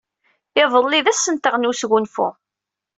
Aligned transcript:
Iḍelli 0.61 0.99
d 1.05 1.07
ass-nteɣ 1.11 1.55
n 1.57 1.67
wesgunfu. 1.69 2.27